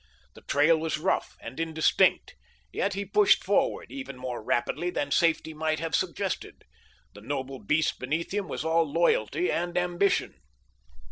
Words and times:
The 0.33 0.41
trail 0.41 0.79
was 0.79 0.97
rough 0.97 1.37
and 1.41 1.59
indistinct, 1.59 2.35
yet 2.71 2.95
he 2.95 3.05
pushed 3.05 3.43
forward, 3.43 3.91
even 3.91 4.17
more 4.17 4.41
rapidly 4.41 4.89
than 4.89 5.11
safety 5.11 5.53
might 5.53 5.79
have 5.79 5.93
suggested. 5.93 6.63
The 7.13 7.21
noble 7.21 7.59
beast 7.59 7.99
beneath 7.99 8.33
him 8.33 8.47
was 8.47 8.65
all 8.65 8.91
loyalty 8.91 9.51
and 9.51 9.77
ambition. 9.77 10.41